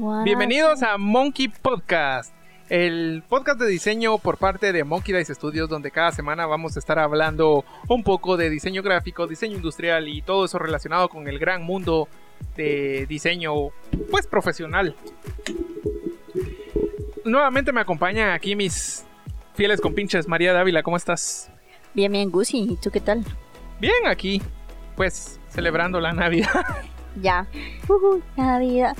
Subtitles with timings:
[0.00, 2.34] one Bienvenidos a Monkey Podcast,
[2.68, 6.80] el podcast de diseño por parte de Monkey Dice Studios, donde cada semana vamos a
[6.80, 11.38] estar hablando un poco de diseño gráfico, diseño industrial y todo eso relacionado con el
[11.38, 12.08] gran mundo
[12.56, 13.70] de diseño,
[14.10, 14.94] pues profesional.
[17.24, 19.06] Nuevamente me acompañan aquí mis
[19.54, 20.28] fieles compinches.
[20.28, 21.50] María Dávila, ¿cómo estás?
[21.94, 22.58] Bien, bien, Gusi.
[22.72, 23.24] ¿Y tú qué tal?
[23.80, 24.42] Bien, aquí,
[24.96, 26.50] pues celebrando la Navidad.
[27.22, 27.46] Ya.
[27.88, 28.94] Ujú, Navidad.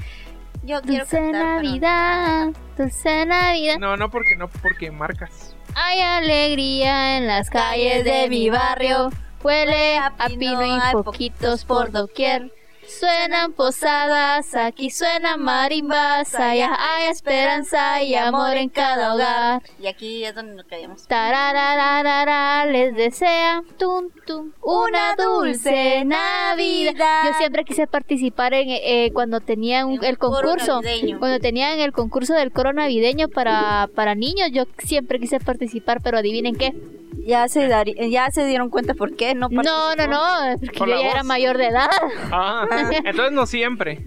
[0.62, 2.46] Yo quiero Dulce cantar, pero- Navidad,
[2.78, 3.77] dulce Navidad.
[3.78, 5.55] No, no porque no porque marcas.
[5.74, 9.10] Hay alegría en las calles de mi barrio.
[9.42, 12.50] Huele a pino y poquitos por doquier.
[12.88, 16.34] Suenan posadas, aquí suenan marimbas.
[16.34, 19.62] Allá hay esperanza y amor en cada hogar.
[19.80, 21.06] Y aquí es donde nos caíamos.
[21.06, 27.24] Tararararara, les desea tum, tum, una dulce Navidad.
[27.27, 30.80] Yo siempre quise participar en eh, cuando tenían el coro concurso.
[31.18, 36.18] Cuando tenían el concurso del coro navideño para, para niños, yo siempre quise participar, pero
[36.18, 36.72] adivinen qué.
[37.27, 40.12] Ya se, dar- ya se dieron cuenta por qué no No, no, participó?
[40.12, 41.24] no, porque Por yo ya era voz.
[41.27, 41.91] mayor de edad.
[42.30, 42.66] Ah,
[43.05, 44.02] entonces no siempre.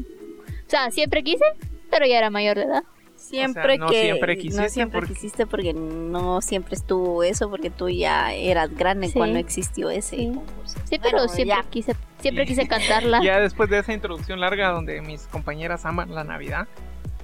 [0.66, 1.44] O sea, siempre quise,
[1.92, 2.84] pero ya era mayor de edad.
[3.16, 7.22] Siempre O sea, no que siempre quisiste no siempre porque- quisiste porque no siempre estuvo
[7.23, 9.14] eso porque tú ya eras grande Sí.
[9.14, 10.28] cuando existió ese Sí.
[10.33, 10.80] concurso.
[10.86, 11.70] Sí, pero Bueno, siempre ya.
[11.70, 13.22] quise, siempre quise cantarla.
[13.22, 16.67] Ya después de esa introducción larga donde mis compañeras aman la Navidad.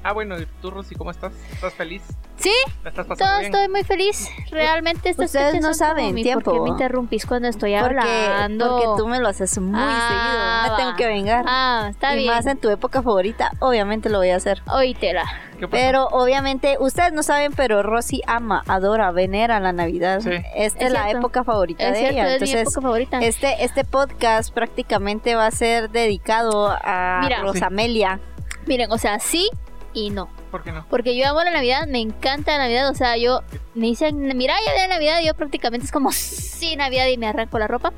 [0.07, 1.33] Ah, bueno, ¿y tú, Rosy, cómo estás?
[1.51, 2.03] ¿Estás feliz?
[2.37, 2.53] Sí,
[2.83, 3.51] ¿La estás pasando todo bien?
[3.55, 4.29] estoy muy feliz.
[4.51, 6.43] Realmente estas Ustedes no saben mi- tiempo.
[6.43, 8.69] ¿Por qué me interrumpís cuando estoy Porque, hablando?
[8.69, 10.77] porque tú me lo haces muy Ah, seguido.
[10.77, 11.43] Me tengo que vengar.
[11.47, 12.35] Ah, está y bien.
[12.35, 14.61] más en tu época favorita, obviamente lo voy a hacer.
[14.71, 15.23] Oítela.
[15.71, 20.19] Pero obviamente, ustedes no saben, pero Rosy ama, adora, venera la Navidad.
[20.19, 20.29] Sí.
[20.55, 21.17] Esta es, Es la cierto.
[21.17, 22.35] época favorita Es de cierto, ella.
[22.35, 23.19] es mi Entonces, época favorita.
[23.21, 27.41] este, este podcast prácticamente va a ser dedicado a Mira.
[27.41, 28.19] Rosamelia.
[28.67, 29.49] Miren, o sea, sí
[29.95, 30.29] y no.
[30.51, 30.85] ¿Por qué no?
[30.89, 32.89] Porque yo amo la Navidad, me encanta la Navidad.
[32.89, 33.41] O sea, yo
[33.73, 35.21] me dicen, mira, ya viene Navidad.
[35.21, 37.07] Y yo prácticamente es como, sí, Navidad.
[37.07, 37.93] Y me arranco la ropa.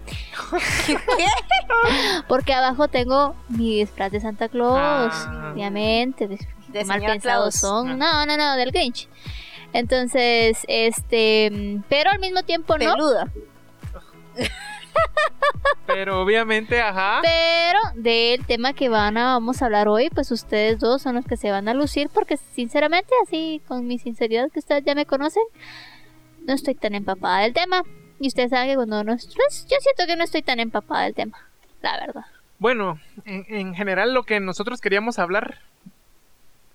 [2.29, 5.11] Porque abajo tengo mi disfraz de Santa Claus.
[5.13, 5.51] Ah.
[5.53, 6.27] Obviamente.
[6.27, 6.39] De,
[6.69, 7.97] De mal pensados son.
[7.97, 9.09] No, no, no, del Grinch.
[9.73, 11.81] Entonces, este.
[11.89, 12.93] Pero al mismo tiempo no.
[12.93, 13.27] Peluda.
[15.85, 17.21] Pero obviamente, ajá.
[17.21, 21.25] Pero del tema que van a, vamos a hablar hoy, pues ustedes dos son los
[21.25, 25.05] que se van a lucir porque sinceramente, así con mi sinceridad que ustedes ya me
[25.05, 25.43] conocen,
[26.45, 27.83] no estoy tan empapada del tema.
[28.19, 31.13] Y ustedes saben que cuando no pues, yo siento que no estoy tan empapada del
[31.13, 31.37] tema,
[31.81, 32.25] la verdad.
[32.59, 35.59] Bueno, en, en general lo que nosotros queríamos hablar,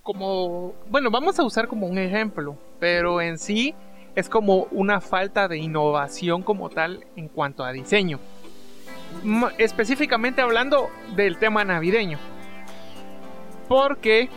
[0.03, 3.75] como, bueno, vamos a usar como un ejemplo, pero en sí
[4.15, 8.19] es como una falta de innovación como tal en cuanto a diseño.
[9.59, 12.19] Específicamente hablando del tema navideño.
[13.69, 14.29] Porque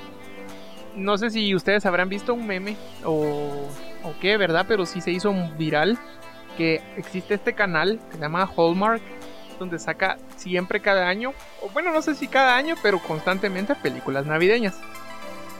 [0.95, 3.67] no sé si ustedes habrán visto un meme o,
[4.03, 4.65] o qué, ¿verdad?
[4.67, 5.97] Pero sí se hizo viral
[6.57, 9.01] que existe este canal que se llama Hallmark
[9.59, 14.25] donde saca siempre cada año, o bueno, no sé si cada año, pero constantemente películas
[14.25, 14.79] navideñas.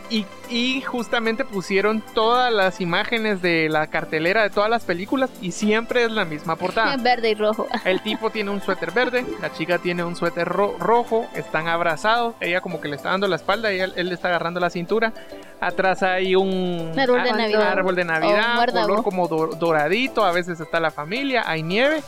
[0.10, 5.52] Y, y justamente pusieron todas las imágenes de la cartelera de todas las películas y
[5.52, 6.96] siempre es la misma portada.
[7.02, 7.66] Verde y rojo.
[7.86, 12.36] El tipo tiene un suéter verde, la chica tiene un suéter ro- rojo, están abrazados,
[12.40, 14.70] ella como que le está dando la espalda y él, él le está agarrando la
[14.70, 15.12] cintura.
[15.60, 17.62] Atrás hay un Árbol de Navidad.
[17.72, 22.04] árbol de Navidad, color como do- doradito, a veces está la familia, hay nieve.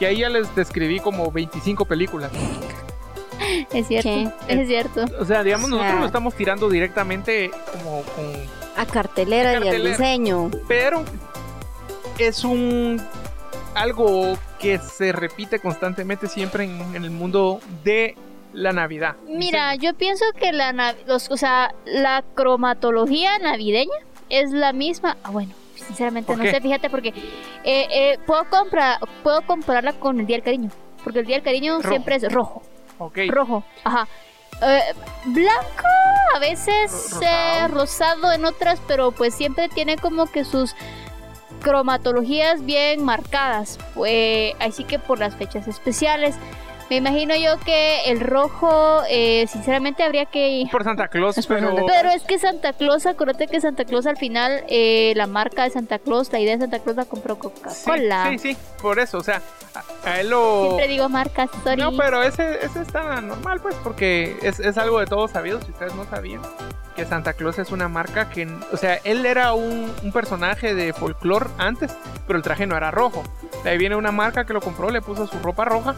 [0.00, 2.32] Y ahí ya les describí como 25 películas.
[3.72, 4.30] Es cierto, ¿Qué?
[4.48, 5.04] es cierto.
[5.20, 8.24] O sea, digamos, O sea- nosotros lo estamos tirando directamente como con...
[8.76, 10.50] A cartelera, y al diseño.
[10.66, 11.04] Pero
[12.18, 13.00] es un...
[13.74, 18.16] algo que se repite constantemente siempre en, en el mundo de
[18.52, 19.16] la Navidad.
[19.28, 23.94] Mira, yo pienso que la, los, o sea, la cromatología navideña
[24.30, 25.16] es la misma.
[25.24, 26.50] Ah, bueno, sinceramente ¿Por no qué?
[26.52, 27.08] sé, fíjate, porque
[27.64, 30.70] eh, eh, puedo, comprar, puedo compararla con el Día del Cariño.
[31.02, 31.88] Porque el Día del Cariño Rojo.
[31.88, 32.62] siempre es rojo.
[32.98, 33.18] Ok.
[33.28, 34.08] Rojo, ajá.
[34.62, 34.94] Eh,
[35.26, 35.86] blanco,
[36.34, 37.68] a veces eh, rosado.
[37.68, 40.74] rosado en otras, pero pues siempre tiene como que sus
[41.62, 43.78] cromatologías bien marcadas.
[43.94, 46.36] Pues, así que por las fechas especiales.
[46.90, 50.64] Me imagino yo que el rojo, eh, sinceramente, habría que...
[50.70, 51.68] Por Santa Claus, Es pero...
[51.68, 55.64] Santa Pero es que Santa Claus, acuérdate que Santa Claus al final, eh, la marca
[55.64, 58.26] de Santa Claus, la idea de Santa Claus la compró Sí, Coca-Cola.
[58.30, 59.40] sí, sí, por eso, o sea,
[59.74, 60.64] a, a él lo...
[60.66, 61.80] Siempre digo marcas, sorry.
[61.80, 65.70] No, pero ese, ese está normal, pues, porque es, es algo de todos sabidos, si
[65.72, 66.42] ustedes no sabían,
[66.94, 70.92] que Santa Claus es una marca que, o sea, él era un, un personaje de
[70.92, 71.92] folclore antes,
[72.26, 73.24] pero el traje no era rojo.
[73.64, 75.96] De ahí viene una marca que lo compró, le puso su ropa roja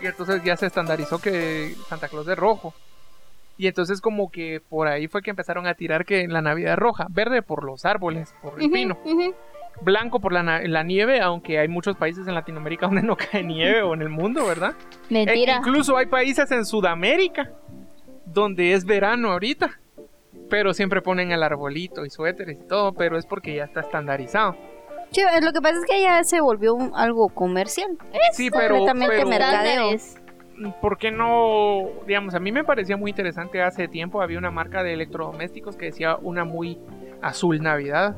[0.00, 2.74] Y entonces ya se estandarizó que Santa Claus es rojo.
[3.58, 6.78] Y entonces como que por ahí fue que empezaron a tirar que la Navidad es
[6.78, 8.98] roja, verde por los árboles, por el pino,
[9.80, 13.94] blanco por la, nieve, aunque hay muchos países en Latinoamérica donde no cae nieve o
[13.94, 14.74] en el mundo, ¿verdad?
[15.08, 15.58] Eh, Mentira.
[15.58, 17.52] incluso hay países en Sudamérica
[18.26, 19.80] donde es verano ahorita,
[20.50, 24.56] pero siempre ponen el arbolito y suéteres y todo, pero es porque ya está estandarizado.
[25.12, 27.88] Sí, eh, lo que pasa es que ya se volvió un- algo comercial.
[28.32, 29.90] Sí, pero, completamente pero mercadeo.
[30.80, 31.88] ¿por qué no?
[32.06, 35.86] Digamos, a mí me parecía muy interesante hace tiempo, había una marca de electrodomésticos que
[35.86, 36.78] decía una muy
[37.22, 38.16] azul Navidad.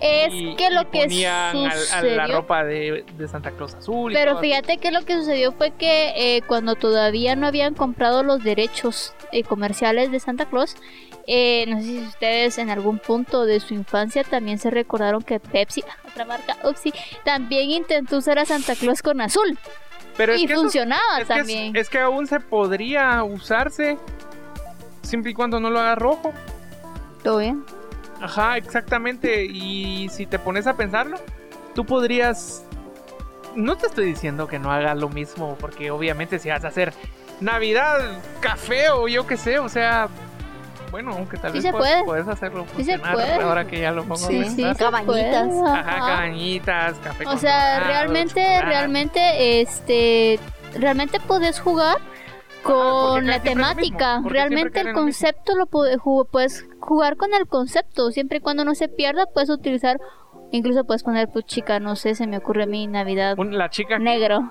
[0.00, 2.16] Es y- que lo y que ponían al- a, sucedió...
[2.16, 4.12] la ropa de, de Santa Claus azul.
[4.12, 8.22] y Pero fíjate que lo que sucedió fue que eh, cuando todavía no habían comprado
[8.22, 10.76] los derechos eh, comerciales de Santa Claus,
[11.26, 15.40] eh, no sé si ustedes en algún punto de su infancia también se recordaron que
[15.40, 16.92] Pepsi, otra marca, Upsi,
[17.24, 19.58] también intentó usar a Santa Claus con azul
[20.18, 21.74] Pero es y eso- funcionaba que es- también.
[21.76, 23.96] es que aún se podría usarse
[25.02, 26.32] siempre y cuando no lo haga rojo.
[27.22, 27.64] ¿Todo bien?
[28.20, 29.44] Ajá, exactamente.
[29.44, 31.18] Y si te pones a pensarlo,
[31.74, 32.64] tú podrías.
[33.54, 36.92] No te estoy diciendo que no hagas lo mismo, porque obviamente si vas a hacer
[37.40, 38.00] Navidad,
[38.40, 40.08] café o yo qué sé, o sea.
[40.90, 42.04] Bueno, aunque tal Sí vez puedes, puede.
[42.04, 43.34] puedes hacerlo Sí se puede.
[43.42, 45.48] ahora que ya lo pongo Sí, sí, cabañitas.
[45.66, 48.64] Ajá, cabañitas, café O con sea, dorado, realmente, chocolate.
[48.64, 50.38] realmente, este,
[50.78, 51.96] realmente puedes jugar
[52.62, 54.20] con la lo mismo, temática.
[54.24, 58.10] Realmente el lo concepto lo ju- puedes jugar con el concepto.
[58.10, 59.98] Siempre y cuando no se pierda, puedes utilizar,
[60.52, 63.98] incluso puedes poner pues chica, no sé, se me ocurre a mí Navidad la chica.
[63.98, 64.50] negro.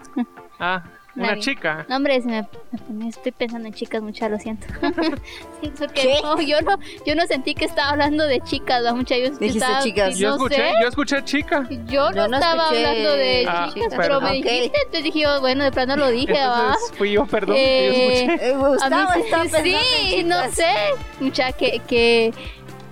[0.59, 0.83] Ah,
[1.15, 1.85] una chica.
[1.89, 4.65] No, hombre, se me, estoy pensando en chicas mucha, lo siento.
[5.61, 6.19] Sí, porque ¿Qué?
[6.23, 8.95] no, yo no, yo no sentí que estaba hablando de chicas, ¿verdad?
[8.95, 10.17] mucha yo Dijiste estaba- chicas.
[10.17, 10.73] Yo no escuché, sé.
[10.81, 11.67] yo escuché chica.
[11.87, 15.03] Yo no, Yo no estaba escuché hablando de Ah, chicas, pero- pero me dijiste, entonces
[15.03, 16.67] dije yo, bueno, de plano lo dije, ¿va?
[16.73, 18.49] Entonces fui yo, perdón, que Eh, yo escuché.
[18.49, 19.75] Eh, Gustavo A mí
[20.09, 20.73] sí, no sé,
[21.21, 22.33] mucha, que, que,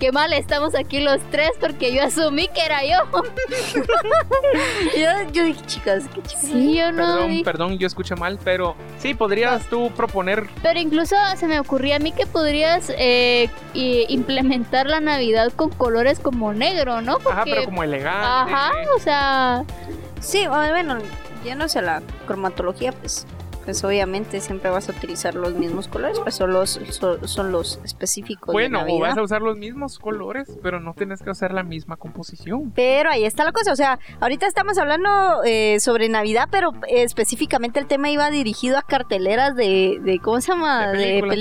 [0.01, 3.21] que mal estamos aquí los tres porque yo asumí que era yo.
[4.97, 6.41] Yo, yo dije, chicas, qué chicas.
[6.43, 11.15] Sí, yo no Perdón, perdón, yo escuché mal, pero sí, podrías tú proponer Pero incluso
[11.37, 16.51] se me ocurría a mí que podrías eh, i- implementar la Navidad con colores como
[16.53, 17.17] negro, ¿no?
[17.29, 18.53] Ajá, pero como elegante.
[18.53, 19.63] Ajá, o sea,
[20.19, 20.97] Sí, bueno,
[21.45, 23.25] ya no sé la cromatología, pues,
[23.65, 27.79] pues obviamente siempre vas a utilizar los mismos colores, pues son los, son, son los
[27.83, 31.53] específicos Bueno, de o vas a usar los mismos colores, pero no tienes que usar
[31.53, 32.71] la misma composición.
[32.75, 37.79] Pero ahí está la cosa, o sea, ahorita estamos hablando eh, sobre Navidad, pero específicamente
[37.79, 40.91] el tema iba dirigido a carteleras de, de ¿cómo se llama?
[40.91, 41.31] De De películas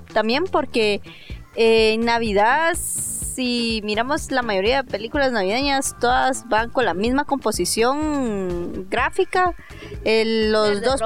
[0.00, 0.44] películas, también.
[0.44, 1.00] porque
[1.56, 2.74] eh, en Navidad,
[3.40, 9.54] si miramos la mayoría de películas navideñas, todas van con la misma composición gráfica.
[10.04, 11.00] Los, dos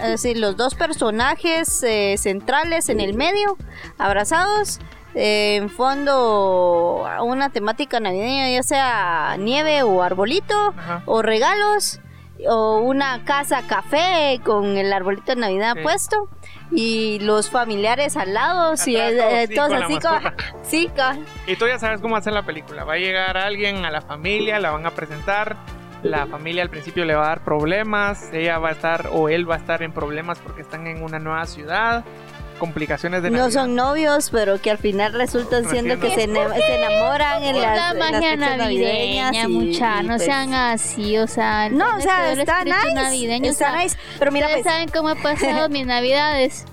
[0.00, 3.56] eh, sí, los dos personajes eh, centrales en el medio,
[3.96, 4.80] abrazados.
[5.14, 11.04] eh, en fondo una temática navideña, ya sea nieve o arbolito Ajá.
[11.06, 12.00] o regalos
[12.48, 15.82] o una casa café con el arbolito de Navidad Sí.
[15.82, 16.28] puesto
[16.70, 20.20] y los familiares al lado, Atrás, eh, todos, eh, así como,
[20.62, 22.84] sí, ca- Y tú ya sabes cómo hacer la película.
[22.84, 25.56] Va a llegar alguien a la familia, la van a presentar.
[26.04, 28.32] La familia al principio le va a dar problemas.
[28.32, 31.18] Ella va a estar o él va a estar en problemas porque están en una
[31.18, 32.04] nueva ciudad.
[32.58, 33.60] Complicaciones de no Navidad.
[33.62, 37.90] son novios, pero que al final resultan siendo que se, se enamoran en las, la
[37.90, 42.00] en las magia navideña, y- mucha, y, no pues, sean así, o sea, no, o
[42.00, 45.16] sea, está nice, navideño, o está sea, nice, pero mira, Ustedes pues, saben cómo he
[45.16, 46.64] pasado mis navidades.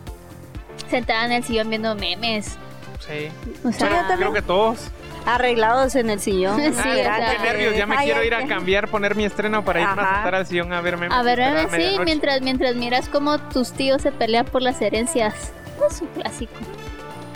[0.89, 2.57] Sentada en el sillón viendo memes.
[3.00, 3.29] Sí.
[3.63, 4.15] O sea, yo.
[4.17, 4.79] Creo que todos.
[5.25, 6.60] arreglados en el sillón.
[6.62, 7.75] Sí, Ah, o sea, qué nervios.
[7.75, 10.36] Ya me Ay, quiero ay, ir a cambiar, poner mi estreno para irme a sentar
[10.36, 11.17] al sillón a ver memes.
[11.17, 14.81] a ver, y esperar sí, mientras, mientras miras cómo tus tíos se pelean por las
[14.81, 15.51] herencias.
[15.89, 16.53] Es un clásico.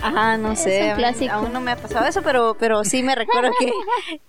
[0.02, 0.92] Ajá, no Es sé.
[1.30, 3.70] Aún no me ha pasado eso, pero, pero sí me recuerdo que,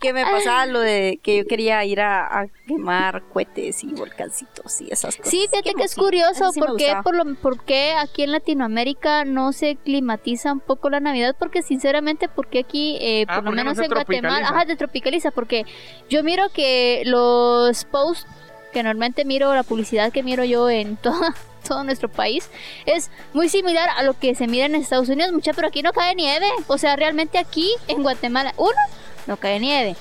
[0.01, 4.81] que me pasaba lo de que yo quería ir a, a quemar cohetes y volcancitos
[4.81, 5.31] y esas cosas.
[5.31, 9.53] Sí, fíjate que es curioso sí porque por, lo, por qué aquí en Latinoamérica no
[9.53, 13.57] se climatiza un poco la Navidad porque sinceramente porque aquí eh, Ah, por lo ¿por
[13.59, 14.05] qué no menos en Guatemala
[14.39, 14.51] tropicaliza?
[14.57, 15.67] ajá se tropicaliza porque
[16.09, 18.27] yo miro que los posts
[18.73, 22.49] que normalmente miro la publicidad que miro yo en toda todo nuestro país
[22.87, 25.93] es muy similar a lo que se mira en Estados Unidos mucha pero aquí no
[25.93, 28.73] cae nieve o sea realmente aquí en Guatemala uno
[29.27, 29.97] no cae nieve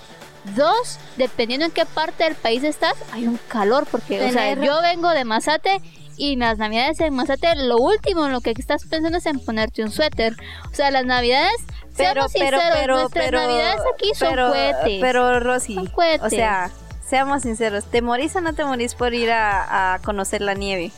[0.56, 4.82] Dos, dependiendo en qué parte del país estás, hay un calor, porque, o sea, yo
[4.82, 5.82] vengo de Mazate
[6.16, 9.84] y las navidades en Mazate, lo último en lo que estás pensando es en ponerte
[9.84, 10.36] un suéter.
[10.72, 11.56] O sea, las navidades,
[11.96, 15.02] pero, seamos pero, sinceros, pero, nuestras pero, navidades aquí son cohetes.
[15.02, 16.26] Pero, Rosy, Son cohetes.
[16.26, 16.72] o sea,
[17.06, 20.92] seamos sinceros, ¿te morís o no te morís por ir a, a conocer la nieve?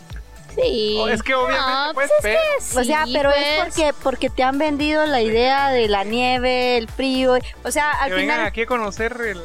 [0.55, 0.97] Sí.
[0.99, 2.39] Oh, es que obviamente, No, pues, es pero-
[2.73, 6.77] que o sea, pero es porque porque te han vendido la idea de la nieve,
[6.77, 7.37] el frío.
[7.63, 9.41] O sea, al que vengan final aquí a conocer el...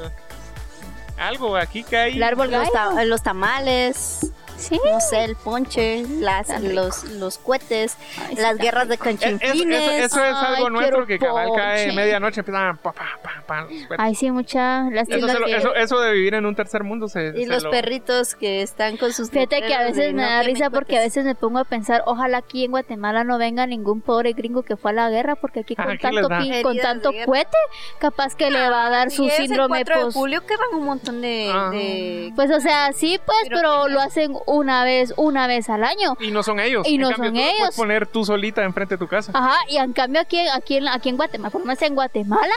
[1.18, 2.16] algo aquí que hay.
[2.16, 4.80] El árbol los, ta- los tamales, Sí.
[4.84, 7.96] no sé, el ponche, las, los, los cohetes,
[8.28, 9.80] Ay, las guerras de Es- es- canchinquines.
[9.82, 11.96] eso, eso es Ay, algo nuestro quiero que cabal cae ponche.
[11.96, 13.66] medianoche empiezan pa, pa, pa, pa.
[13.98, 17.32] Ay, sí, mucha lástima eso, lo- eso, eso de vivir en un tercer mundo se,
[17.36, 20.28] y se los lo- perritos que están con sus Fíjate que a veces me no
[20.28, 23.66] da risa porque a veces me pongo a pensar, ojalá aquí en Guatemala no venga
[23.66, 26.76] ningún pobre gringo que fue a la guerra, porque aquí con Aquí tanto pin- con
[26.78, 27.56] tanto cohete,
[27.98, 30.16] capaz que le va a dar su síndrome el 4 de post.
[30.16, 31.70] julio que van un montón de, Ah.
[31.70, 36.16] de- Pues o sea, sí, pues, Pero lo hacen una vez, una vez al año.
[36.20, 36.86] Y no son ellos.
[36.88, 37.74] Y En no cambio, son tú lo puedes ellos.
[37.76, 39.32] poner tú solita enfrente de tu casa.
[39.34, 42.54] Ajá, y en cambio aquí, aquí, en, aquí en Guatemala, por lo menos en Guatemala,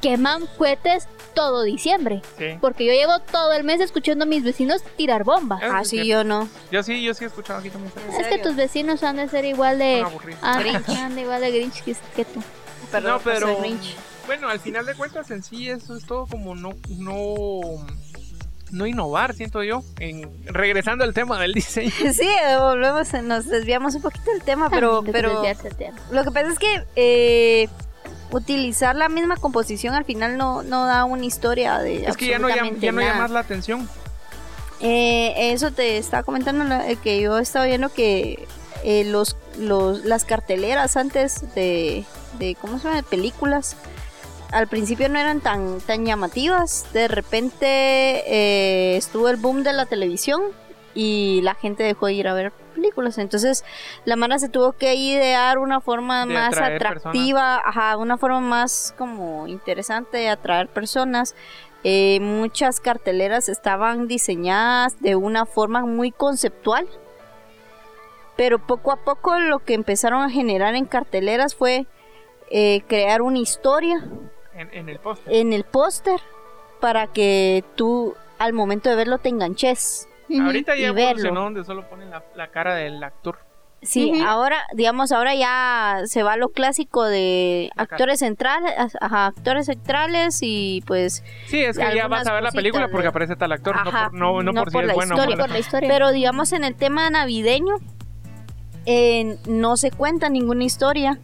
[0.00, 2.22] queman cohetes todo diciembre.
[2.38, 2.58] Sí.
[2.60, 5.60] Porque yo llevo todo el mes escuchando a mis vecinos tirar bombas.
[5.62, 6.48] Ah, sí, yo no.
[6.70, 7.92] Yo sí, yo sí he escuchado aquí también.
[8.14, 10.04] ¿En Es que tus vecinos han de ser igual de...
[10.42, 10.88] Ah, Grinch.
[10.90, 12.42] han de igual de Grinch que, que tú.
[12.90, 13.96] Perdón, No, pero- soy Grinch.
[14.26, 17.60] Bueno, al final de cuentas en sí eso es todo como no no
[18.76, 19.82] no innovar, siento yo.
[19.98, 21.90] En, regresando al tema del diseño.
[22.12, 22.28] Sí,
[22.58, 25.42] volvemos, nos desviamos un poquito del tema, pero, pero
[25.76, 25.96] tema.
[26.10, 27.68] lo que pasa es que eh,
[28.30, 32.38] utilizar la misma composición al final no, no da una historia de Es que ya
[32.38, 33.88] no, absolutamente ya no llamas la atención.
[34.80, 38.46] Eh, eso te estaba comentando la- eh, que yo estaba viendo que
[38.84, 42.04] eh, los, los, las carteleras antes de,
[42.38, 42.96] de, ¿cómo se llama?
[42.96, 43.76] De películas,
[44.52, 46.92] al principio no eran tan, tan llamativas.
[46.92, 50.42] De repente eh, estuvo el boom de la televisión
[50.94, 53.18] y la gente dejó de ir a ver películas.
[53.18, 53.64] Entonces
[54.04, 58.94] la mano se tuvo que idear una forma De más atractiva, ajá, una forma más
[58.96, 61.34] como interesante de atraer personas.
[61.84, 66.88] Eh, muchas carteleras estaban diseñadas de una forma muy conceptual,
[68.36, 71.86] pero poco a poco lo que empezaron a generar en carteleras fue
[72.50, 74.02] eh, crear una historia
[74.56, 75.34] En, en el póster.
[75.34, 76.20] en el póster
[76.80, 80.08] para que tú al momento de verlo te enganches.
[80.40, 81.00] Ahorita ya y verlo.
[81.02, 83.38] evolucionó donde solo ponen la, la cara del actor.
[83.82, 87.94] Sí, ahora, digamos, ahora ya se va a lo clásico de La cara.
[87.96, 92.50] actores centrales, ajá, actores centrales y pues Sí, es que ya vas a ver la
[92.50, 94.88] película porque de- aparece tal actor, no Ajá, no, no no por si por es
[94.88, 95.88] la bueno o historia, por la historia.
[95.88, 97.76] Pero digamos en el tema navideño
[98.86, 101.18] eh, no se cuenta ninguna historia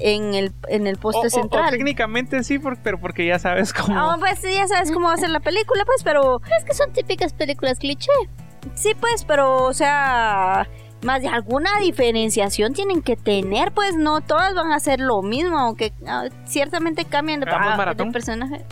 [0.00, 1.70] en el, en el O, poste o- o central.
[1.70, 3.98] técnicamente sí, por- pero porque ya sabes cómo.
[3.98, 6.74] Ah, pues sí, ya sabes cómo va a ser la película, pues, pero Es que
[6.74, 8.10] son típicas películas cliché.
[8.74, 10.68] sí, pues, pero, o sea,
[11.02, 15.58] más de alguna diferenciación tienen que tener, pues, no todas van a ser lo mismo,
[15.58, 18.64] aunque ah, ciertamente cambian de, ah, de personaje.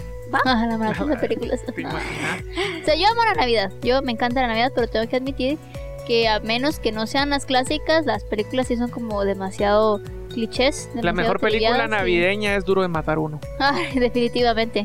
[0.45, 1.61] Ah, la maratón de películas.
[1.75, 2.43] ¿Te imaginas?
[2.83, 3.73] O sea, yo amo la Navidad.
[3.83, 5.59] Yo me encanta la Navidad, pero tengo que admitir
[6.07, 10.89] que a menos que no sean las clásicas, las películas sí son como demasiado clichés.
[10.95, 13.41] La mejor película y- navideña es Duro de Matar Uno.
[13.59, 14.85] Ay, definitivamente.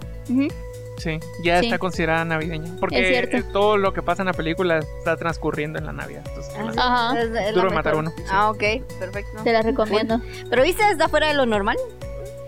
[0.98, 1.66] Sí, ya Sí.
[1.66, 2.72] está considerada navideña.
[2.80, 6.22] Porque eh, todo lo que pasa en la película está transcurriendo en la Navidad.
[6.28, 7.52] Entonces, Ah, la- Ajá.
[7.52, 8.24] Duro de matar uno, sí.
[8.32, 8.64] Ah, ok,
[9.00, 9.44] perfecto.
[9.44, 10.22] Te la recomiendo.
[10.50, 11.78] Pero viste, está fuera de lo normal.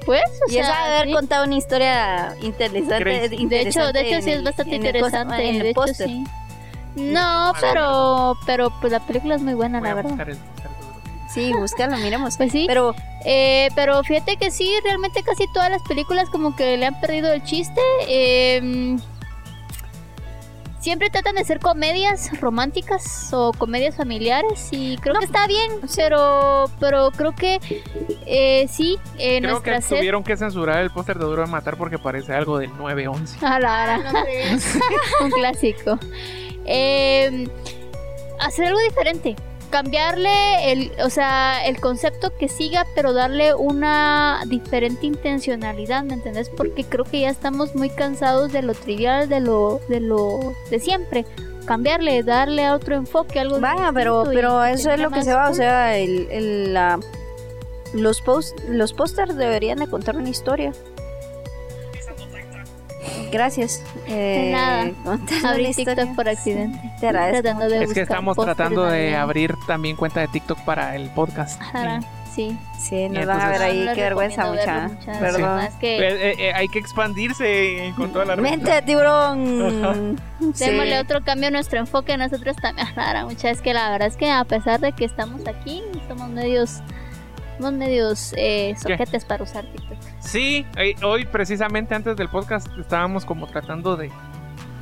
[0.06, 1.14] Pues, o y es sea, haber sí.
[1.14, 3.28] contado una historia interesante.
[3.30, 5.50] De hecho, de hecho sí es bastante en el cosa- interesante.
[5.50, 6.24] en de el hecho, sí.
[6.96, 10.38] No, pero, pero pues la película es muy buena, voy la a verdad.
[11.36, 12.36] Sí, búscalo, miremos.
[12.38, 12.66] Pues sí.
[12.68, 12.96] Pero
[13.28, 17.32] Eh, pero fíjate que sí, realmente casi todas las películas como que le han perdido
[17.34, 17.82] el chiste.
[18.08, 18.96] Eh,
[20.80, 25.20] siempre tratan de ser comedias románticas o comedias familiares y creo No.
[25.22, 27.60] que está bien, pero, pero creo que
[28.28, 31.98] eh, sí, eh, Creo que tuvieron que censurar el póster de Duro de Matar porque
[31.98, 33.44] parece algo del 911.
[33.44, 34.14] A la ara.
[35.24, 35.98] un clásico.
[36.68, 37.48] Eh,
[38.40, 39.36] hacer algo diferente.
[39.76, 46.48] Cambiarle el, o sea, el concepto que siga, pero darle una diferente intencionalidad, ¿me entendés?
[46.48, 50.80] Porque creo que ya estamos muy cansados de lo trivial, de lo, de lo de
[50.80, 51.26] siempre.
[51.66, 55.50] Cambiarle, darle a otro enfoque, algo Vaya, pero, pero eso es lo que se va,
[55.50, 56.98] o sea, el, el, la,
[57.92, 60.72] los post, los pósters deberían de contar una historia.
[63.36, 63.84] Gracias.
[64.08, 64.92] Eh, nada.
[65.44, 65.74] Abrí.
[65.74, 66.80] TikTok por accidente.
[67.02, 70.96] Te agradezco Tratando de Es que estamos tratando de abrir también cuenta de TikTok para
[70.96, 71.62] el podcast.
[71.62, 72.00] Ajá,
[72.34, 72.58] sí.
[72.80, 74.90] Sí, nos van a ver ahí, qué vergüenza, mucha.
[75.20, 75.60] Perdón.
[75.62, 80.22] Es que Eh, eh, eh, hay que expandirse con toda la Mente de tiburón.
[80.54, 80.66] Sí.
[80.66, 82.88] Démosle otro cambio a nuestro enfoque nosotros también.
[82.96, 86.30] Ahora, mucha es que la verdad es que a pesar de que estamos aquí, somos
[86.30, 86.82] medios,
[87.58, 89.85] somos medios eh, soquetes para usar TikTok.
[90.26, 94.10] Sí, eh, hoy precisamente antes del podcast estábamos como tratando de,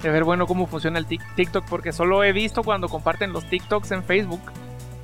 [0.01, 3.47] de ver, bueno, cómo funciona el Tik- TikTok, porque solo he visto cuando comparten los
[3.49, 4.41] TikToks en Facebook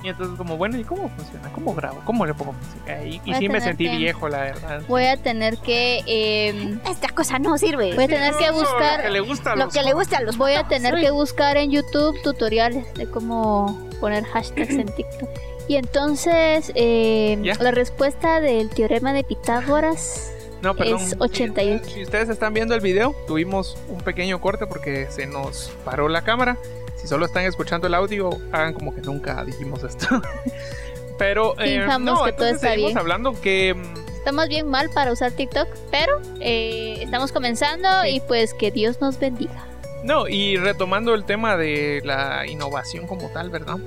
[0.01, 1.50] Y entonces como, bueno, ¿y cómo funciona?
[1.53, 2.00] ¿Cómo grabo?
[2.05, 3.03] ¿Cómo le pongo música?
[3.03, 4.81] Y, y sí me sentí que- viejo, la verdad.
[4.88, 6.03] Voy a tener que...
[6.08, 7.93] em, Esta cosa no sirve.
[7.96, 9.00] voy a tener que buscar...
[9.00, 10.96] Lo que le gusta a Lo los que le gusta a los Voy a tener
[10.96, 15.29] que buscar en YouTube tutoriales de cómo poner hashtags en TikTok.
[15.70, 20.32] Y entonces, eh, la respuesta del teorema de Pitágoras
[20.64, 21.00] No, perdón.
[21.00, 21.86] es Si- 88.
[21.88, 26.24] Si, ustedes están viendo el video, tuvimos un pequeño corte porque se nos paró la
[26.24, 26.58] cámara.
[26.98, 30.08] Si solo están escuchando el audio, hagan como que nunca dijimos esto.
[31.20, 32.98] Pero eh, no, que todo está seguimos bien.
[32.98, 38.16] hablando que mm, Estamos bien mal para usar TikTok, pero eh, estamos comenzando Sí.
[38.16, 39.66] y pues que Dios nos bendiga.
[40.04, 43.78] no, y retomando el tema de la innovación como tal, ¿verdad?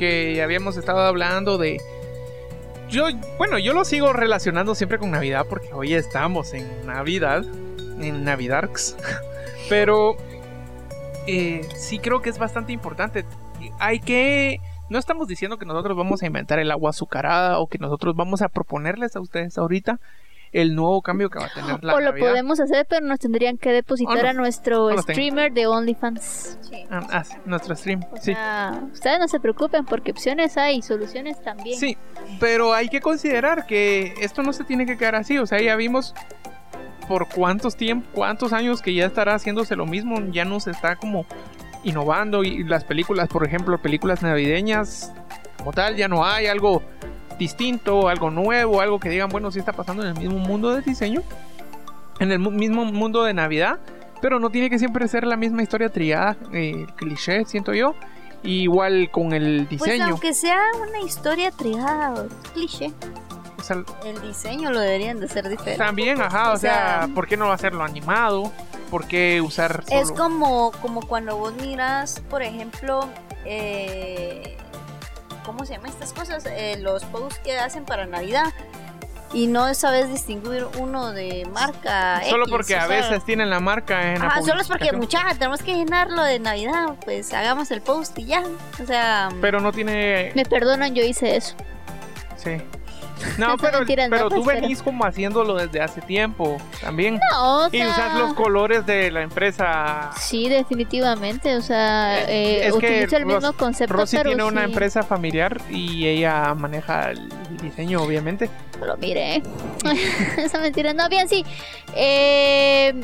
[0.00, 1.78] Que habíamos estado hablando de
[2.88, 3.04] yo,
[3.36, 7.44] bueno, yo lo sigo relacionando siempre con Navidad porque hoy estamos en Navidad,
[8.00, 8.96] en Navidarks.
[9.68, 10.16] Pero
[11.26, 13.26] eh, sí creo que es bastante importante.
[13.78, 14.62] Hay que...
[14.88, 18.40] No estamos diciendo que nosotros vamos a inventar el agua azucarada o que nosotros vamos
[18.40, 20.00] a proponerles a ustedes ahorita
[20.52, 22.28] el nuevo cambio que va a tener la o lo Navidad.
[22.28, 25.02] podemos hacer, pero nos tendrían que depositar no, a nuestro no lo tengo.
[25.02, 26.58] streamer de OnlyFans.
[26.90, 28.02] Ah, ah, sí, nuestro stream.
[28.10, 28.32] O Sí.
[28.34, 31.78] sea, ustedes no se preocupen porque opciones hay y soluciones también.
[31.78, 31.96] Sí,
[32.40, 35.38] pero hay que considerar que esto no se tiene que quedar así.
[35.38, 36.14] O sea, ya vimos
[37.06, 40.16] por cuántos tiempos, cuántos años que ya estará haciéndose lo mismo.
[40.32, 41.26] Ya no se está como
[41.84, 42.42] innovando.
[42.44, 45.12] Y las películas, por ejemplo, películas navideñas,
[45.58, 46.82] como tal, ya no hay algo
[47.40, 50.82] distinto, algo nuevo, algo que digan, bueno, sí está pasando en el mismo mundo de
[50.82, 51.22] diseño,
[52.20, 53.80] en el mu- mismo mundo de Navidad.
[54.22, 57.94] Pero no tiene que siempre ser la misma historia trillada, eh, cliché, siento yo.
[58.42, 60.04] Igual con el Pues diseño.
[60.10, 62.92] aunque sea una historia triada o cliché,
[63.58, 65.76] O sea, el diseño lo deberían de ser diferente.
[65.82, 68.50] También, ajá, o, O sea, sea, ¿por qué no hacerlo animado?
[68.90, 70.00] ¿Por qué usar solo...
[70.00, 73.08] Es como, como cuando vos miras, por ejemplo,
[73.46, 74.56] eh,
[75.50, 76.46] ¿cómo se llaman estas cosas?
[76.46, 78.52] Eh, los posts que hacen para Navidad.
[79.32, 82.20] Y no sabes distinguir uno de marca.
[82.28, 84.90] Solo X, porque a sea, veces tienen la marca en la Ajá, solo es porque
[84.90, 88.42] publicación, muchacha, tenemos que llenarlo de Navidad, pues hagamos el post y ya.
[88.82, 90.32] O sea, Pero no tiene...
[90.34, 91.54] Me perdonan, yo hice eso.
[92.36, 92.60] Sí.
[93.38, 97.18] No, pero, pero tú pero- venís como haciéndolo desde hace tiempo también.
[97.32, 100.10] No, o Y usas los colores de la empresa.
[100.18, 101.56] Sí, definitivamente.
[101.56, 104.64] O sea, Eh, eh, es que utilizo el mismo Ros- concepto, Rosy pero tiene una
[104.64, 107.28] empresa familiar y ella maneja el
[107.62, 108.50] diseño, obviamente.
[108.84, 109.42] Lo mire.
[110.38, 110.92] Esa mentira.
[110.94, 111.44] No, bien, sí.
[111.94, 112.94] Eh,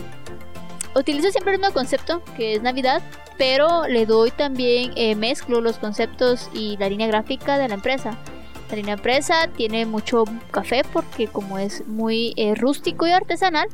[0.95, 3.03] utilizo siempre el mismo concepto, que es Navidad,
[3.39, 8.17] pero le doy también, eh, mezclo los conceptos y la línea gráfica de la empresa.
[8.71, 13.69] La empresa tiene mucho café porque como es muy eh, rústico y artesanal,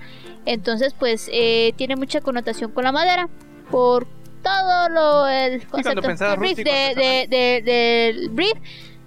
[0.47, 3.29] entonces pues eh, tiene mucha connotación con la madera
[3.71, 4.07] por
[4.43, 6.01] todo lo el concepto
[6.35, 8.55] el brief de, de- de- del brief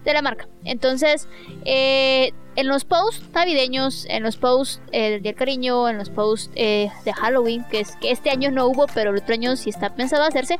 [0.03, 0.47] de la marca.
[0.63, 1.27] Entonces,
[1.65, 6.09] eh, en los posts navideños, en los posts eh, del Día del Cariño, en los
[6.09, 9.55] posts eh, de Halloween, que es que este año no hubo, pero el otro año
[9.55, 10.57] sí está pensado hacerse,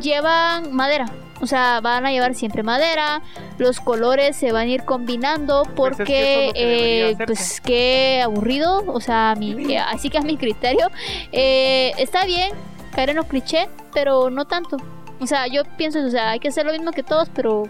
[0.00, 1.06] llevan madera.
[1.44, 3.22] O sea, van a llevar siempre madera.
[3.58, 8.20] Los colores se van a ir combinando Pues es que porque, es eh, pues, qué
[8.24, 8.82] aburrido.
[8.88, 10.90] O sea, a mi- eh, así que a mi criterio.
[11.32, 12.50] Eh, está bien
[12.94, 14.76] caer en los clichés, pero no tanto.
[15.20, 17.64] O sea, yo pienso, o sea, hay que hacer lo mismo que todos, pero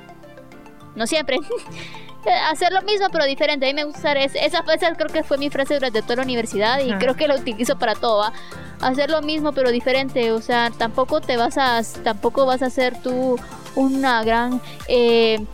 [0.94, 1.38] no siempre.
[2.50, 3.66] hacer lo mismo pero diferente.
[3.66, 6.16] A mí me gusta usar es- esa, esa creo que fue mi frase durante toda
[6.16, 8.18] la universidad y creo que la utilizo para todo.
[8.20, 8.32] ¿va?
[8.80, 10.32] Hacer lo mismo pero diferente.
[10.32, 13.38] O sea, tampoco te vas a tampoco vas a hacer tú
[13.76, 15.44] una gran eh,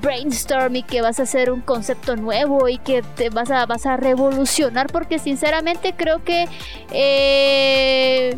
[0.00, 3.86] brainstorm y que vas a hacer un concepto nuevo y que te vas a vas
[3.86, 6.48] a revolucionar porque sinceramente creo que
[6.90, 8.36] eh,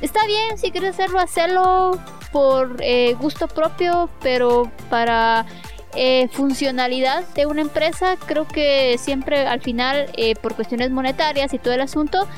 [0.00, 1.98] está bien si quieres hacerlo hacerlo
[2.32, 5.46] por eh, gusto propio pero para
[5.94, 11.58] eh, funcionalidad de una empresa, creo que siempre al final, eh, por cuestiones monetarias y
[11.58, 12.28] todo el asunto,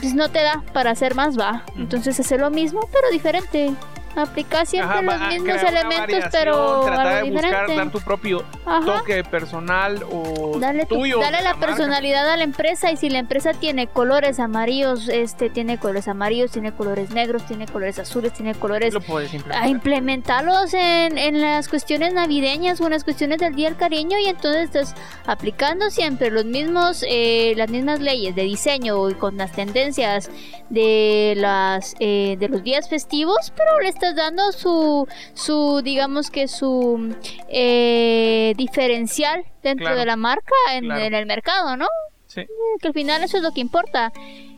[0.00, 1.64] pues no te da para hacer más, va.
[1.76, 3.74] Entonces hacer lo mismo, pero diferente.
[4.16, 7.76] Aplicar siempre Ajá, los mismos elementos, pero tratar algo de buscar diferente.
[7.76, 8.84] dar tu propio Ajá.
[8.98, 11.20] toque personal o Dale, tu- tuyo.
[11.20, 11.66] dale la marca.
[11.66, 16.50] personalidad a la empresa y si la empresa tiene colores amarillos, este tiene colores amarillos,
[16.50, 19.68] tiene colores negros, tiene colores azules, tiene colores Lo puedes a implementar.
[19.68, 24.28] implementarlos en, en las cuestiones navideñas o en las cuestiones del día del cariño y
[24.28, 24.94] entonces estás
[25.26, 30.30] aplicando siempre los mismos eh, las mismas leyes de diseño y con las tendencias
[30.68, 36.48] de las eh, de los días festivos pero le estás dando su su digamos que
[36.48, 37.14] su
[37.48, 39.98] eh, diferencial dentro Claro.
[40.00, 41.00] de la marca en, Claro.
[41.04, 41.86] en el mercado no
[42.26, 42.46] Sí.
[42.80, 44.12] que al final eso es lo que importa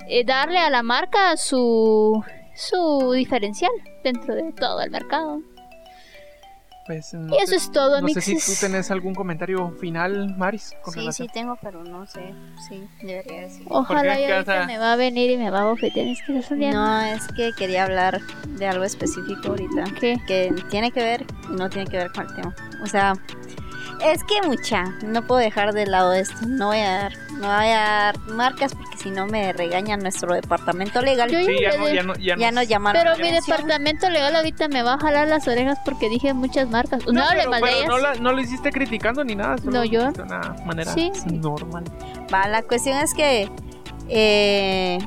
[0.09, 2.23] eh, darle a la marca su
[2.55, 3.73] su diferencial
[4.05, 5.41] dentro de todo el mercado
[6.85, 10.35] Pues, no Y eso sé- es todo, No sé si tú tenés algún comentario final,
[10.37, 10.75] Maris.
[10.83, 12.35] con Sí, relación- sí tengo, pero no sé.
[12.69, 13.65] Sí, debería decir.
[13.71, 14.23] Ojalá qué?
[14.23, 16.07] y ¿Qué ahorita vas a- me va a venir y me va a bofetear.
[16.09, 16.57] Es que.
[16.73, 19.85] No, es que quería hablar de algo específico ahorita.
[20.01, 20.17] ¿Qué?
[20.27, 22.55] Que tiene que ver y no tiene que ver con el tema.
[22.83, 23.13] O sea,
[24.05, 26.35] es que mucha, no puedo dejar de lado esto.
[26.47, 30.35] No voy a dar, no voy a dar marcas porque si no me regaña nuestro
[30.35, 31.31] departamento legal.
[31.31, 32.61] Yo Sí, ya no, ya no, ya ya no.
[32.61, 33.01] nos llamaron.
[33.03, 33.57] Pero la mi atención.
[33.59, 37.05] departamento legal ahorita me va a jalar las orejas porque dije muchas marcas.
[37.07, 37.89] No, No, hable pero, mal de pero ellas.
[37.89, 39.59] no, la- no lo hiciste criticando ni nada.
[39.59, 40.11] solo No, yo.
[40.13, 41.11] De una manera Sí.
[41.31, 41.85] normal.
[42.33, 43.49] Va, la cuestión es que
[44.09, 44.99] eh,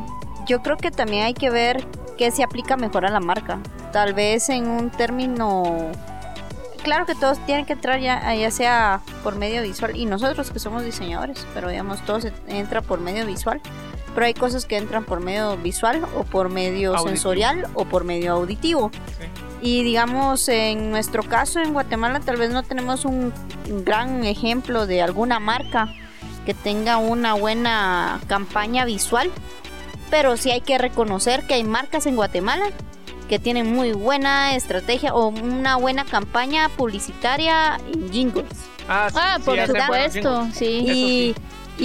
[0.48, 1.86] yo creo que también hay que ver
[2.18, 3.60] qué se aplica mejor a la marca.
[3.92, 5.92] Tal vez en un término...
[6.86, 10.60] Claro que todos tienen que entrar ya, ya sea por medio visual y nosotros que
[10.60, 13.60] somos diseñadores, pero digamos todo se entra por medio visual.
[14.14, 17.10] Pero hay cosas que entran por medio visual o por medio Auditivo.
[17.10, 18.92] sensorial o por medio auditivo.
[19.20, 19.26] Sí.
[19.62, 23.34] Y digamos, en nuestro caso en Guatemala tal vez no tenemos un
[23.84, 25.92] gran ejemplo de alguna marca
[26.46, 29.32] que tenga una buena campaña visual,
[30.12, 32.66] pero sí hay que reconocer que hay marcas en Guatemala
[33.30, 38.46] que tienen muy buena estrategia o una buena campaña publicitaria en jingles.
[38.88, 40.66] Ah, sí, Ah, sí, por supuesto, sí.
[40.66, 41.36] Y, sí.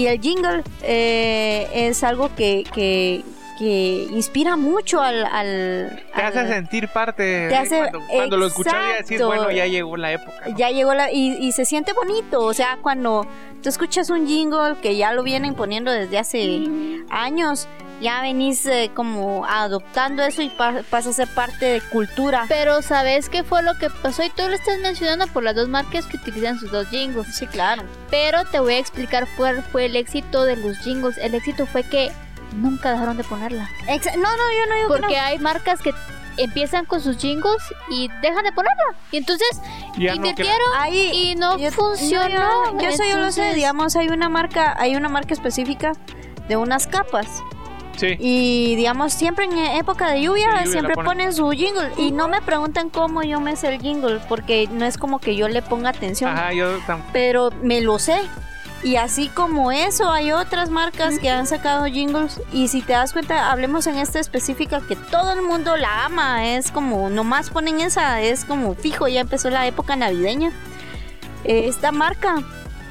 [0.00, 3.24] y el jingle eh, es algo que, que,
[3.58, 5.24] que inspira mucho al...
[5.24, 7.48] al- Te hace al- sentir parte.
[7.48, 9.26] Te hace- cuando, cuando lo escuchas ya decís, exacto.
[9.28, 10.32] bueno, ya llegó la época.
[10.48, 10.56] ¿no?
[10.56, 13.26] ya llegó la y, y se siente bonito o sea cuando
[13.62, 16.64] tú escuchas un jingle que ya lo vienen poniendo desde hace
[17.10, 17.68] años
[18.00, 22.80] ya venís eh, como adoptando eso y pa- pasa a ser parte de cultura Pero
[22.80, 24.22] ¿sabes qué fue lo que pasó?
[24.24, 27.26] Y tú lo estás mencionando por las dos marcas que utilizan sus dos jingles.
[27.34, 31.18] sí claro Pero te voy a explicar cuál fue el éxito de los jingles.
[31.18, 32.10] El éxito fue que
[32.56, 33.68] nunca dejaron de ponerla.
[33.86, 35.92] No no yo no digo que Porque hay marcas que
[36.42, 37.56] empiezan con sus jingles
[37.90, 38.84] y dejan de ponerla.
[39.12, 39.48] Y entonces
[39.96, 40.80] Ya invirtieron no.
[40.80, 42.38] Ahí y no yo- funcionó.
[42.38, 45.34] no, yo, yo eso yo lo sé Entonces, digamos hay una marca hay una marca
[45.34, 45.92] específica
[46.48, 47.26] de unas capas
[47.96, 48.16] Sí.
[48.18, 51.06] y digamos siempre en época de lluvia, De lluvia la siempre ponen.
[51.10, 54.86] ponen su jingle y no me preguntan cómo yo me sé el jingle porque no
[54.86, 56.78] es como que yo le ponga atención Ajá, yo
[57.12, 58.18] pero me lo sé.
[58.82, 62.40] Y así como eso, hay otras marcas que han sacado jingles.
[62.52, 66.46] Y si te das cuenta, hablemos en esta específica que todo el mundo la ama.
[66.46, 70.50] Es como, nomás ponen esa, es como fijo, ya empezó la época navideña.
[71.44, 72.42] Eh, esta marca,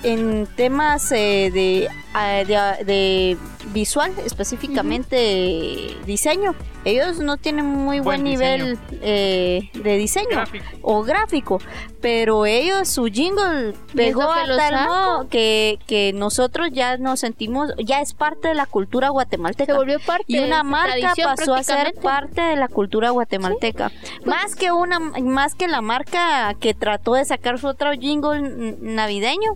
[0.04, 3.38] en temas eh, de, ah, de, ah, de
[3.74, 6.56] visual, específicamente diseño,
[6.86, 10.66] ellos no tienen muy buen, Buen nivel eh, de diseño gráfico.
[10.82, 11.62] o gráfico,
[12.02, 18.02] pero ellos su jingle pegó a tal modo que, que nosotros ya nos sentimos, ya
[18.02, 19.76] es parte de la cultura se guatemalteca.
[19.76, 23.92] volvió parte Y una marca pasó a ser parte de la cultura guatemalteca.
[24.26, 29.56] Más que una, más que la marca que trató de sacar su otro jingle navideño,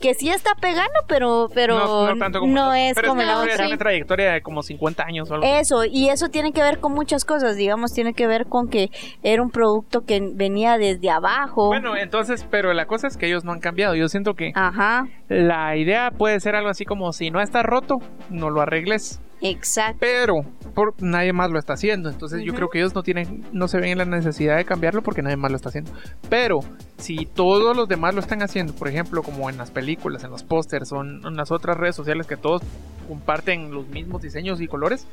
[0.00, 3.26] que sí está pegando, pero, pero no, no tanto como no es Pero como que
[3.26, 3.66] la otra.
[3.66, 5.46] una trayectoria de como 50 años o algo.
[5.46, 8.90] Eso, y eso tiene que ver con muchas cosas, digamos, tiene que ver con que
[9.22, 11.66] era un producto que venía desde abajo.
[11.66, 13.94] Bueno, entonces, pero la cosa es que ellos no han cambiado.
[13.94, 17.96] Yo siento que Ajá, la idea puede ser algo así como si no está roto,
[18.30, 19.20] no lo arregles.
[19.40, 19.98] Exacto.
[20.00, 20.34] Pero
[20.74, 22.08] por, nadie más lo está haciendo.
[22.08, 25.02] Entonces yo creo que ellos no tienen, no se ven en la necesidad de cambiarlo
[25.02, 25.92] porque nadie más lo está haciendo.
[26.28, 26.60] Pero
[26.96, 30.42] si todos los demás lo están haciendo, por ejemplo, como en las películas, en los
[30.42, 32.62] pósters o en, en las otras redes sociales que todos
[33.08, 35.06] comparten los mismos diseños y colores,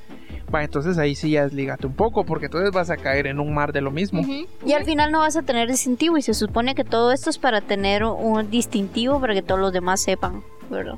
[0.53, 3.53] va, entonces ahí sí ya deslígate un poco, porque entonces vas a caer en un
[3.53, 4.21] mar de lo mismo.
[4.65, 7.39] Y al final no vas a tener distintivo y se supone que todo esto es
[7.39, 10.95] para tener un distintivo para que todos los demás sepan, ¿verdad?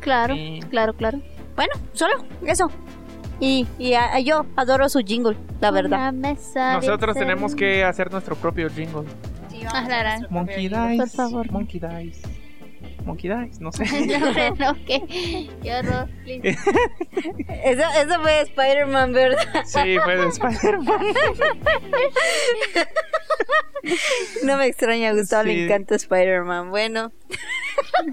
[0.00, 0.34] Claro,
[0.70, 1.18] claro, claro.
[1.56, 2.14] Bueno, solo
[2.46, 2.70] eso.
[3.40, 6.12] Y, y a- yo adoro su jingle, la verdad.
[6.12, 9.04] Nosotros tenemos que hacer nuestro propio jingle.
[9.72, 10.26] Ah, claro.
[10.30, 11.16] Monkey Por Dice.
[11.16, 11.50] favor.
[11.50, 12.22] Monkey Dice.
[13.04, 13.84] Monkey Dice, no sé.
[14.18, 16.08] No, no, qué, qué horror.
[16.26, 19.64] Eso, eso fue Spider-Man, ¿verdad?
[19.64, 21.00] Sí, fue de Spider-Man.
[24.44, 25.48] No me extraña, Gustavo Sí.
[25.54, 26.70] le encanta Spider-Man.
[26.70, 27.12] Bueno,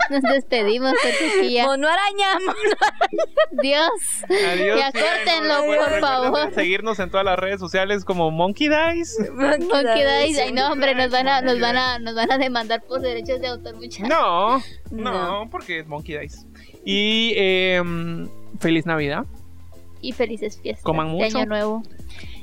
[0.09, 1.65] Nos despedimos, Patricia.
[1.65, 3.91] mono araña, mono Dios.
[4.25, 4.79] Adiós.
[4.79, 6.53] Ya sí, córtenlo, no, por favor.
[6.53, 9.29] Seguirnos en todas las redes sociales como Monkey Dice.
[9.31, 10.43] Monkey Dice.
[10.43, 13.39] Ay, no, hombre, nos van a, nos van a, nos van a demandar por derechos
[13.39, 14.07] de autor, muchachos.
[14.09, 14.57] No,
[14.91, 15.43] No.
[15.43, 16.45] no, porque es Monkey Dice.
[16.85, 19.25] Y em, feliz Navidad.
[20.01, 20.83] Y felices fiestas.
[20.83, 21.37] Coman de mucho.
[21.37, 21.83] Año Nuevo.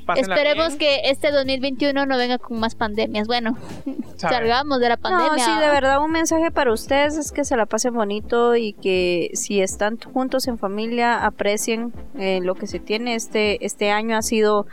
[0.05, 3.27] Pásenla Esperemos bien, que este 2021 no venga con más pandemias.
[3.27, 3.57] Bueno,
[4.17, 4.35] sabe.
[4.35, 5.45] salgamos de la pandemia.
[5.45, 8.73] No, sí, de verdad, un mensaje para ustedes es que se la pasen bonito y
[8.73, 13.15] que si están juntos en familia, aprecien eh, lo que se tiene.
[13.15, 14.65] Este, este año ha sido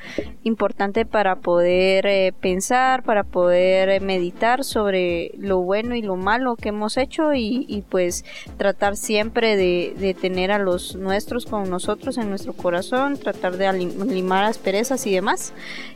[0.43, 6.57] importante para poder eh, pensar, para poder eh, meditar sobre lo bueno y lo malo
[6.57, 8.25] que hemos hecho y, y, pues
[8.57, 13.73] tratar siempre de, de tener a los nuestros con nosotros en nuestro corazón, tratar de
[13.73, 15.53] limar asperezas y demás.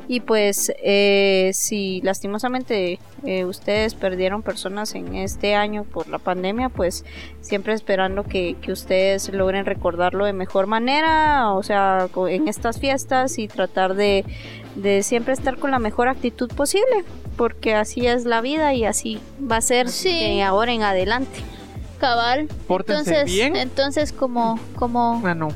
[0.08, 6.68] Y pues eh, si lastimosamente eh, ustedes perdieron personas en este año por la pandemia,
[6.68, 7.04] pues
[7.40, 13.38] siempre esperando que, que ustedes logren recordarlo de mejor manera, o sea, en estas fiestas
[13.38, 14.24] y tratar de,
[14.76, 17.04] de siempre estar con la mejor actitud posible,
[17.36, 19.18] porque así es la vida y así
[19.50, 20.10] va a ser Sí.
[20.12, 21.40] de ahora en adelante.
[21.98, 22.48] cabal.
[22.66, 23.54] Pórtense Entonces, bien.
[23.54, 25.48] entonces como, como Ah, no.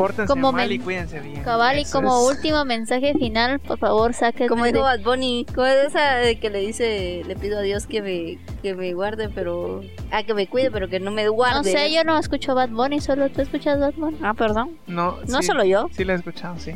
[0.00, 1.42] Pórtense Como mal y cuídense bien.
[1.42, 2.36] cabal y como es.
[2.36, 6.48] último mensaje final, por favor, saquen Como dijo Bad Bunny, como es esa de que
[6.48, 10.46] le dice, le pido a Dios que me, que me guarde, pero, ah, que me
[10.46, 11.58] cuide, pero que no me guarde.
[11.58, 14.16] No sé, yo no escucho Bad Bunny, solo tú escuchas Bad Bunny.
[14.22, 14.78] Ah, perdón.
[14.86, 15.88] No, No sí, solo yo.
[15.92, 16.72] Sí, la he escuchado, sí.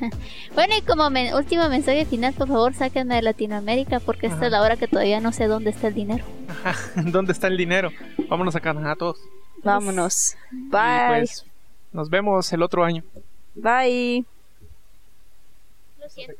[0.54, 4.46] Bueno, y como men- último mensaje final, por favor, sáquenme de Latinoamérica porque esta Ajá.
[4.46, 6.24] es la hora que todavía no sé dónde está el dinero.
[6.64, 6.74] Ajá.
[7.02, 7.90] ¿Dónde está el dinero?
[8.28, 9.18] Vámonos a Canadá todos.
[9.62, 10.36] Vámonos.
[10.52, 11.08] Y Bye.
[11.08, 11.44] pues
[11.94, 13.02] nos vemos el otro año.
[13.54, 14.24] Bye.
[16.00, 16.32] Lo siento.